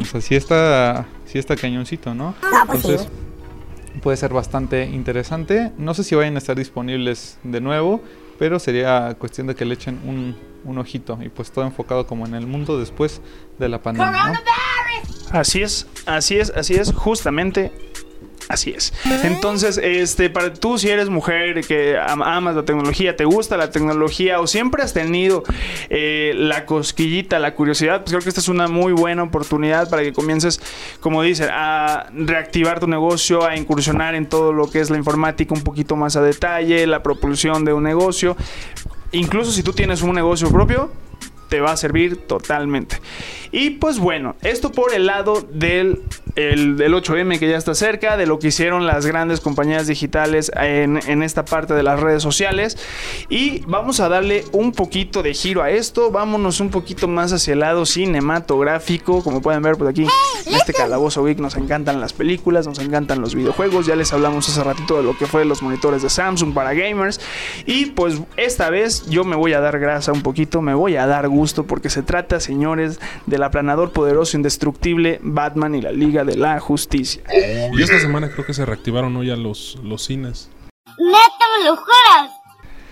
[0.00, 2.34] O sea, sí está, sí está cañoncito, ¿no?
[2.62, 3.08] Entonces,
[4.02, 5.72] puede ser bastante interesante.
[5.78, 8.00] No sé si vayan a estar disponibles de nuevo,
[8.38, 12.26] pero sería cuestión de que le echen un, un ojito y pues todo enfocado como
[12.26, 13.20] en el mundo después
[13.58, 14.32] de la pandemia.
[14.32, 14.38] ¿no?
[15.30, 17.72] Así es, así es, así es, justamente
[18.48, 18.92] Así es.
[19.24, 24.40] Entonces, este, para tú si eres mujer que amas la tecnología, te gusta la tecnología
[24.40, 25.42] o siempre has tenido
[25.90, 30.02] eh, la cosquillita, la curiosidad, pues creo que esta es una muy buena oportunidad para
[30.02, 30.60] que comiences,
[31.00, 35.52] como dice, a reactivar tu negocio, a incursionar en todo lo que es la informática
[35.52, 38.36] un poquito más a detalle, la propulsión de un negocio.
[39.12, 40.92] Incluso si tú tienes un negocio propio,
[41.48, 43.00] te va a servir totalmente.
[43.52, 46.02] Y pues bueno, esto por el lado del,
[46.36, 51.00] el, 8M que ya está cerca, de lo que hicieron las grandes compañías digitales en,
[51.06, 52.78] en, esta parte de las redes sociales.
[53.28, 57.54] Y vamos a darle un poquito de giro a esto, vámonos un poquito más hacia
[57.54, 59.24] el lado cinematográfico.
[59.24, 63.20] Como pueden ver, pues aquí en este calabozo geek nos encantan las películas, nos encantan
[63.20, 63.86] los videojuegos.
[63.86, 67.20] Ya les hablamos hace ratito de lo que fue los monitores de Samsung para gamers.
[67.64, 71.06] Y pues esta vez yo me voy a dar grasa un poquito, me voy a
[71.06, 76.36] dar gusto porque se trata, señores, del aplanador poderoso indestructible Batman y la Liga de
[76.36, 77.22] la Justicia.
[77.72, 80.50] Y esta semana creo que se reactivaron hoy ya los, los cines.
[80.98, 82.30] ¡Neta, me lo juras!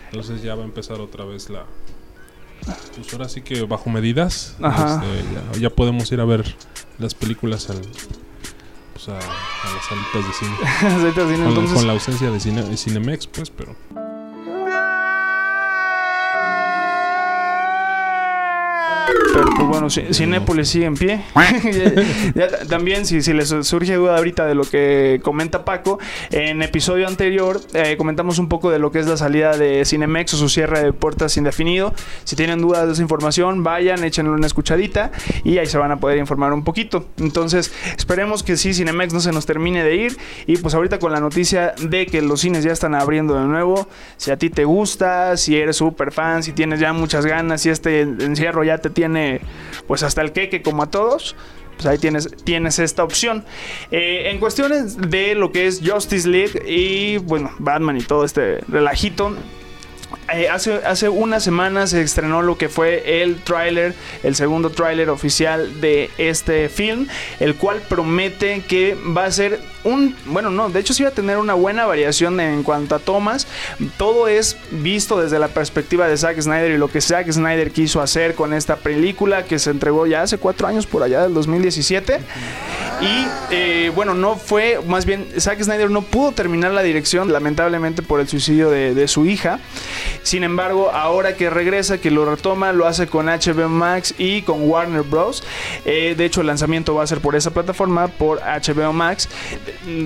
[0.07, 1.67] Entonces ya va a empezar otra vez la...
[2.97, 4.57] Pues ahora sí que bajo medidas.
[4.63, 5.03] Ajá.
[5.05, 6.57] Este, ya, ya, podemos ir a ver
[6.99, 7.83] las películas al,
[8.95, 11.05] pues a, a, las salitas de cine.
[11.05, 11.75] de cine con, entonces...
[11.75, 13.77] con, la ausencia de, cine, de Cinemex, pues, pero...
[19.33, 21.25] Pero pues bueno, Cinépolis sigue en pie.
[22.35, 25.99] ya, ya, también, si, si, les surge duda ahorita de lo que comenta Paco,
[26.31, 30.35] en episodio anterior eh, comentamos un poco de lo que es la salida de Cinemex
[30.35, 31.95] o su cierre de puertas indefinido.
[32.25, 35.11] Si tienen dudas de esa información, vayan, échenle una escuchadita
[35.43, 37.07] y ahí se van a poder informar un poquito.
[37.19, 40.17] Entonces, esperemos que sí, Cinemex no se nos termine de ir.
[40.47, 43.89] Y pues ahorita con la noticia de que los cines ya están abriendo de nuevo,
[44.17, 47.71] si a ti te gusta, si eres súper fan, si tienes ya muchas ganas, si
[47.71, 49.41] este encierro ya te tiene
[49.87, 51.37] pues hasta el queque como a todos.
[51.77, 53.45] Pues ahí tienes, tienes esta opción.
[53.91, 58.61] Eh, en cuestiones de lo que es Justice League y bueno, Batman y todo este
[58.69, 59.35] relajito.
[60.33, 65.11] Eh, hace, hace unas semanas se estrenó lo que fue el tráiler, el segundo tráiler
[65.11, 67.07] oficial de este film,
[67.41, 71.13] el cual promete que va a ser un, bueno, no, de hecho sí va a
[71.13, 73.47] tener una buena variación en cuanto a tomas.
[73.99, 78.01] Todo es visto desde la perspectiva de Zack Snyder y lo que Zack Snyder quiso
[78.01, 82.21] hacer con esta película que se entregó ya hace cuatro años por allá del 2017.
[83.01, 88.03] Y eh, bueno, no fue, más bien Zack Snyder no pudo terminar la dirección, lamentablemente
[88.03, 89.61] por el suicidio de, su hija.
[90.23, 94.69] Sin embargo, ahora que regresa, que lo retoma, lo hace con HBO Max y con
[94.69, 95.45] Warner Bros.
[95.85, 99.29] Eh, de hecho, el lanzamiento va a ser por esa plataforma, por HBO Max.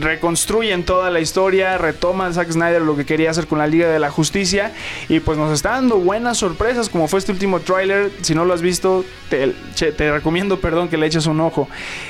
[0.01, 4.01] Reconstruyen toda la historia, retoman Zack Snyder lo que quería hacer con la Liga de
[4.01, 4.73] la Justicia
[5.09, 8.11] y pues nos está dando buenas sorpresas, como fue este último tráiler.
[8.23, 9.55] Si no lo has visto, te,
[9.93, 11.69] te, recomiendo, perdón, que le eches un ojo.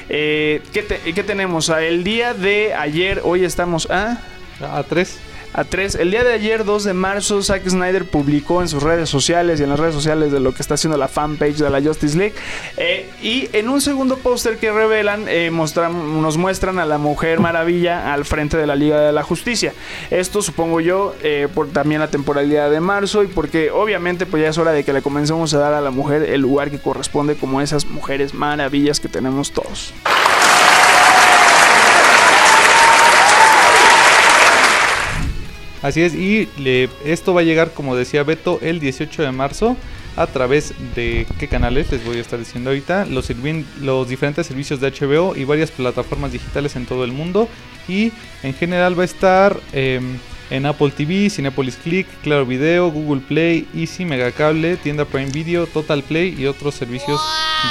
[0.09, 1.69] Eh, ¿qué, te, ¿qué, tenemos?
[1.71, 4.19] El día de ayer, hoy estamos a...
[4.61, 5.19] A 3
[5.53, 5.97] a 3.
[5.97, 9.63] El día de ayer, 2 de marzo, Zack Snyder publicó en sus redes sociales y
[9.63, 12.35] en las redes sociales de lo que está haciendo la fanpage de la Justice League.
[12.77, 17.41] Eh, y en un segundo póster que revelan, eh, mostran, nos muestran a la Mujer
[17.41, 19.73] Maravilla al frente de la Liga de la Justicia.
[20.11, 24.51] Esto supongo yo eh, por también la temporalidad de marzo y porque obviamente pues ya
[24.51, 27.37] es hora de que le comencemos a dar a la mujer el lugar que corresponde
[27.37, 29.93] como esas mujeres maravillas que tenemos todos.
[35.83, 39.77] Así es, y le, esto va a llegar, como decía Beto, el 18 de marzo
[40.17, 43.31] a través de qué canales les voy a estar diciendo ahorita, los,
[43.81, 47.49] los diferentes servicios de HBO y varias plataformas digitales en todo el mundo.
[47.87, 48.13] Y
[48.43, 50.01] en general va a estar eh,
[50.51, 56.03] en Apple TV, Cinepolis Click, Claro Video, Google Play, Easy, Megacable, Tienda Prime Video, Total
[56.03, 57.21] Play y otros servicios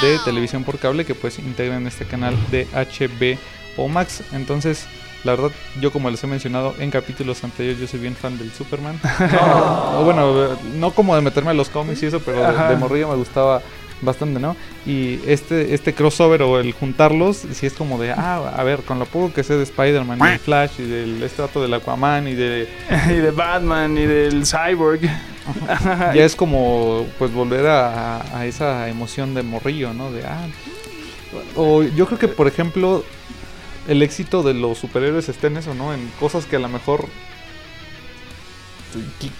[0.00, 4.22] de televisión por cable que pues integran este canal de HBO Max.
[4.32, 4.86] Entonces,
[5.24, 5.50] la verdad,
[5.80, 9.00] yo como les he mencionado en capítulos anteriores, yo soy bien fan del Superman.
[9.18, 13.08] No, bueno, no como de meterme a los cómics y eso, pero de, de morrillo
[13.08, 13.62] me gustaba
[14.00, 14.56] bastante, ¿no?
[14.86, 18.98] Y este, este crossover o el juntarlos, si es como de, ah, a ver, con
[18.98, 22.28] lo poco que sé de Spider-Man y de Flash y del este dato del Aquaman
[22.28, 22.68] y de...
[23.08, 25.00] y de Batman y del Cyborg.
[25.00, 30.12] ya es como, pues, volver a, a, esa emoción de morrillo, ¿no?
[30.12, 30.46] De, ah...
[31.56, 33.04] O yo creo que, por ejemplo,
[33.88, 35.92] el éxito de los superhéroes está en eso, ¿no?
[35.92, 37.08] En cosas que a lo mejor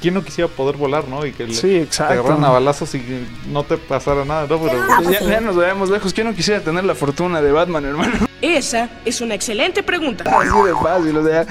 [0.03, 1.25] ¿Quién no quisiera poder volar, no?
[1.25, 2.15] Y que sí, exacto.
[2.15, 4.61] te agarran a balazos y no te pasara nada, ¿no?
[4.61, 5.11] Pero...
[5.11, 6.13] Ya, ya nos vayamos lejos.
[6.13, 8.28] ¿Quién no quisiera tener la fortuna de Batman, hermano?
[8.41, 10.25] Esa es una excelente pregunta.
[10.25, 11.47] Así de fácil, o sea,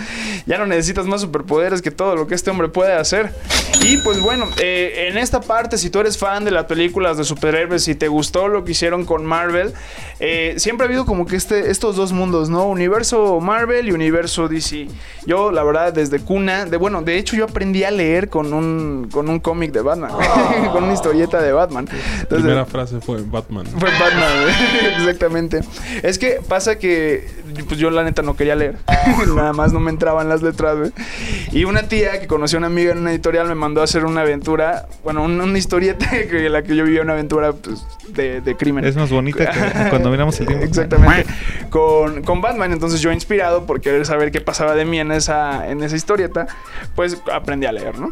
[0.46, 3.34] ya no necesitas más superpoderes que todo lo que este hombre puede hacer.
[3.82, 7.24] Y pues bueno, eh, en esta parte, si tú eres fan de las películas de
[7.24, 9.74] superhéroes y te gustó lo que hicieron con Marvel,
[10.20, 12.66] eh, siempre ha habido como que este, estos dos mundos, ¿no?
[12.66, 14.88] Universo Marvel y universo DC.
[15.26, 19.10] Yo, la verdad, desde cuna, de bueno, de hecho yo aprendí a leer con un,
[19.12, 20.12] con un cómic de Batman,
[20.72, 21.88] con una historieta de Batman.
[22.30, 23.68] La primera frase fue Batman.
[23.68, 24.32] Fue Batman,
[24.98, 25.62] exactamente.
[26.02, 27.28] Es que pasa que
[27.68, 28.78] pues yo la neta no quería leer.
[29.36, 30.92] Nada más no me entraban las letras, güey.
[31.52, 34.06] Y una tía que conoció a una amiga en una editorial me mandó a hacer
[34.06, 38.42] una aventura, bueno, una, una historieta que la que yo vivía una aventura pues, de,
[38.42, 38.86] de, crimen.
[38.86, 40.66] Es más bonita que cuando miramos el tiempo.
[40.66, 41.26] Exactamente.
[41.70, 42.72] Con, con, Batman.
[42.72, 46.48] Entonces yo inspirado por querer saber qué pasaba de mí en esa, en esa historieta,
[46.96, 48.10] pues aprendí a leer, ¿no?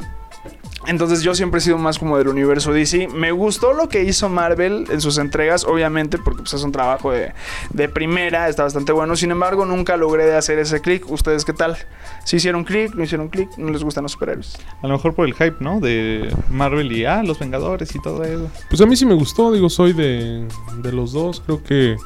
[0.88, 3.08] Entonces yo siempre he sido más como del universo DC.
[3.08, 7.12] Me gustó lo que hizo Marvel en sus entregas, obviamente, porque pues, es un trabajo
[7.12, 7.34] de,
[7.72, 9.16] de, primera, está bastante bueno.
[9.16, 11.10] Sin embargo, nunca logré hacer ese clic.
[11.10, 11.78] ¿Ustedes qué tal?
[12.24, 12.94] ¿Si hicieron clic?
[12.96, 13.50] ¿No hicieron clic?
[13.58, 14.58] ¿No les gustan los superhéroes?
[14.82, 15.80] A lo mejor por el hype, ¿no?
[15.80, 18.50] De Marvel y ah, los Vengadores y todo eso.
[18.70, 20.48] Pues a mí sí me gustó, digo, soy de,
[20.82, 21.42] de los dos.
[21.46, 21.98] Creo que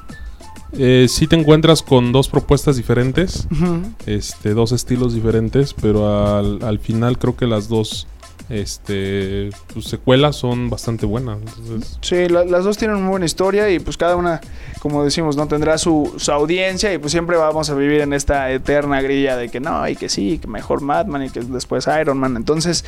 [0.73, 3.93] eh, sí te encuentras con dos propuestas diferentes, uh -huh.
[4.05, 8.07] este, dos estilos diferentes, pero al, al final creo que las dos
[8.49, 11.37] este sus secuelas son bastante buenas.
[11.39, 11.97] Entonces...
[12.01, 14.41] Sí, la, las dos tienen una buena historia y pues cada una,
[14.79, 18.51] como decimos, no tendrá su, su, audiencia y pues siempre vamos a vivir en esta
[18.51, 22.17] eterna grilla de que no, y que sí, que mejor Batman y que después Iron
[22.17, 22.35] Man.
[22.35, 22.85] Entonces,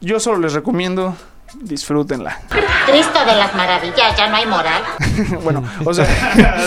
[0.00, 1.14] yo solo les recomiendo
[1.54, 2.40] disfrútenla.
[2.86, 4.82] Cristo de las maravillas, ya no hay moral.
[5.44, 6.06] bueno, o sea,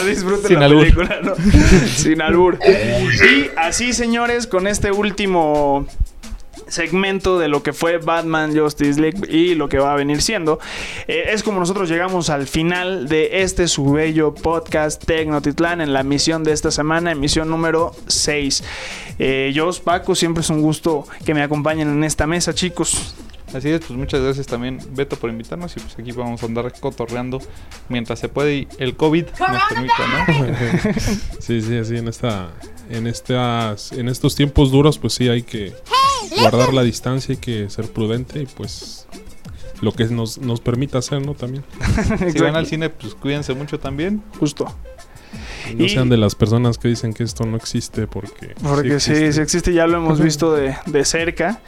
[0.06, 0.82] disfruten Sin la albur.
[0.82, 1.36] película, ¿no?
[1.96, 2.60] Sin albur.
[2.66, 5.88] Y así, señores, con este último
[6.74, 10.60] segmento de lo que fue Batman Justice League y lo que va a venir siendo.
[11.08, 16.04] Eh, es como nosotros llegamos al final de este su bello podcast Tecnotitlán en la
[16.04, 18.64] misión de esta semana, emisión número 6.
[19.20, 23.16] Eh, yo, Paco, siempre es un gusto que me acompañen en esta mesa, chicos.
[23.54, 26.74] Así es, pues muchas gracias también Beto por invitarnos y pues aquí vamos a andar
[26.80, 27.40] cotorreando
[27.88, 30.94] mientras se puede y el COVID nos permita, ¿no?
[31.40, 32.50] sí, sí, así en esta
[32.90, 35.72] en estas en estos tiempos duros pues sí hay que
[36.40, 39.08] guardar la distancia, hay que ser prudente y pues
[39.82, 41.34] lo que nos, nos permita hacer, ¿no?
[41.34, 41.64] También.
[42.32, 44.24] si van al cine, pues cuídense mucho también.
[44.40, 44.74] Justo.
[45.70, 48.56] Y no y, sean de las personas que dicen que esto no existe porque...
[48.62, 51.62] Porque sí existe, sí, sí existe ya lo hemos visto de, de cerca.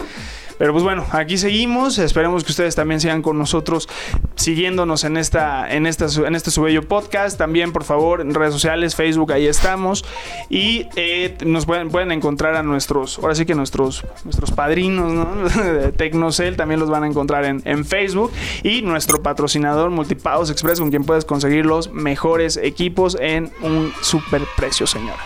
[0.58, 1.98] Pero pues bueno, aquí seguimos.
[1.98, 3.90] Esperemos que ustedes también sigan con nosotros
[4.36, 7.38] siguiéndonos en esta en esta en este su bello podcast.
[7.38, 10.06] También, por favor, en redes sociales, Facebook, ahí estamos.
[10.50, 15.26] Y eh, nos pueden, pueden encontrar a nuestros, ahora sí que nuestros nuestros padrinos, ¿no?
[15.64, 18.32] de Tecnocel también los van a encontrar en, en Facebook.
[18.64, 24.42] Y nuestro patrocinador Multipagos Express, con quien puedes conseguir los mejores equipos en un super
[24.56, 25.20] precio, señora.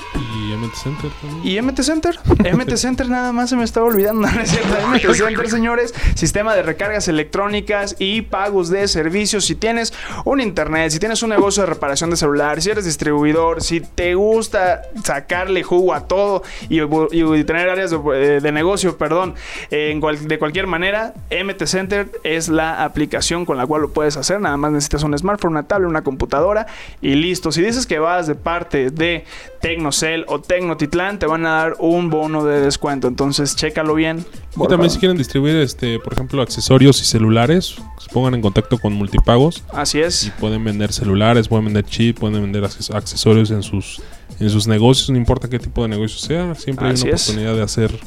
[0.59, 1.47] MT Center también.
[1.47, 2.19] Y MT Center.
[2.53, 4.27] MT Center nada más se me estaba olvidando.
[4.31, 4.75] ¿no es cierto?
[4.87, 9.45] MT Center, señores, sistema de recargas electrónicas y pagos de servicios.
[9.45, 9.93] Si tienes
[10.25, 14.15] un internet, si tienes un negocio de reparación de celular, si eres distribuidor, si te
[14.15, 19.35] gusta sacarle jugo a todo y, y tener áreas de, de, negocio, perdón,
[19.71, 24.17] en cual, de cualquier manera, MT Center es la aplicación con la cual lo puedes
[24.17, 24.41] hacer.
[24.41, 26.67] Nada más necesitas un smartphone, una tablet, una computadora
[27.01, 27.51] y listo.
[27.51, 29.25] Si dices que vas de parte de
[29.61, 33.07] Tecnocel o Tecnotitlán, te van a dar un bono de descuento.
[33.07, 34.25] Entonces, chécalo bien.
[34.57, 38.79] Y también si quieren distribuir, este, por ejemplo, accesorios y celulares, se pongan en contacto
[38.79, 39.63] con Multipagos.
[39.71, 40.25] Así es.
[40.25, 44.01] Y pueden vender celulares, pueden vender chip, pueden vender accesorios en sus,
[44.39, 47.29] en sus negocios, no importa qué tipo de negocio sea, siempre Así hay una es.
[47.29, 47.99] oportunidad de hacer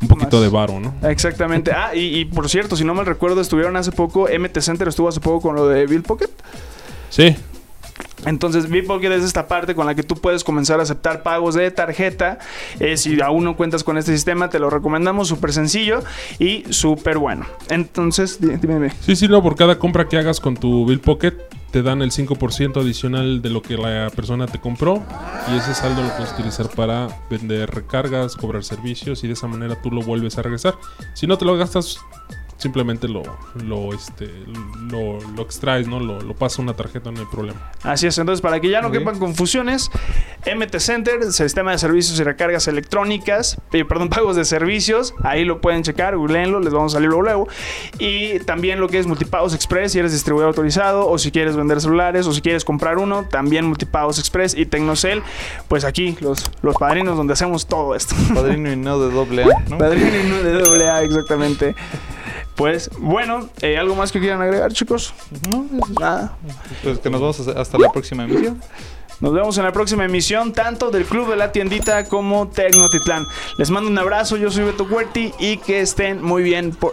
[0.00, 0.42] un poquito Más.
[0.42, 0.94] de varo, ¿no?
[1.06, 1.70] Exactamente.
[1.70, 5.06] Ah, y, y, por cierto, si no me recuerdo, estuvieron hace poco, MT Center estuvo
[5.06, 6.30] hace poco con lo de Bill Pocket.
[7.10, 7.36] Sí.
[8.26, 11.70] Entonces, Bitpocket es esta parte con la que tú puedes comenzar a aceptar pagos de
[11.70, 12.38] tarjeta.
[12.78, 16.02] Eh, si aún no cuentas con este sistema, te lo recomendamos, súper sencillo
[16.38, 17.46] y súper bueno.
[17.68, 18.90] Entonces, dime, dime.
[19.00, 21.34] Sí, sí, no, por cada compra que hagas con tu Bill Pocket,
[21.70, 25.02] te dan el 5% adicional de lo que la persona te compró
[25.50, 29.80] y ese saldo lo puedes utilizar para vender recargas, cobrar servicios y de esa manera
[29.80, 30.74] tú lo vuelves a regresar.
[31.14, 32.00] Si no te lo gastas,
[32.60, 33.22] simplemente lo,
[33.64, 34.30] lo, este,
[34.90, 35.98] lo, lo extraes, ¿no?
[35.98, 37.72] Lo, lo pasa una tarjeta, no hay problema.
[37.82, 39.90] Así es, entonces para que ya no quepan confusiones,
[40.46, 45.62] MT Center, sistema de servicios y recargas electrónicas, eh, perdón, pagos de servicios, ahí lo
[45.62, 47.48] pueden checar, googleenlo, les vamos a salir luego, luego.
[47.98, 51.80] Y también lo que es Multipagos Express, si eres distribuidor autorizado, o si quieres vender
[51.80, 55.22] celulares, o si quieres comprar uno, también Multipagos Express y Tecnocel,
[55.68, 58.14] pues aquí los, los padrinos donde hacemos todo esto.
[58.34, 59.78] Padrino y no de doble A, ¿no?
[59.78, 61.74] Padrino y no de doble A, exactamente.
[62.60, 65.14] Pues bueno, eh, ¿algo más que quieran agregar, chicos?
[65.48, 65.66] No,
[65.98, 66.36] nada.
[66.82, 68.60] Pues que nos vemos hasta la próxima emisión.
[69.18, 73.26] Nos vemos en la próxima emisión, tanto del Club de la Tiendita como Tecnotitlán.
[73.56, 76.72] Les mando un abrazo, yo soy Beto Cuerti y que estén muy bien.
[76.72, 76.92] Por...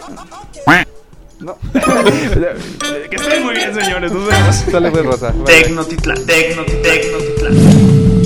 [1.41, 1.57] No.
[1.73, 4.13] que estén muy bien, señores.
[4.13, 4.55] Nos vemos.
[4.71, 5.33] Sale, pues, Rosa.
[5.45, 8.16] Tecnotitlán, Tecnotitlán.